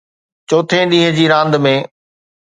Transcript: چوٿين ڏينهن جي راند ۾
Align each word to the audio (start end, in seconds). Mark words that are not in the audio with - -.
چوٿين 0.49 0.85
ڏينهن 0.91 1.13
جي 1.17 1.25
راند 1.31 1.53
۾ 1.67 1.75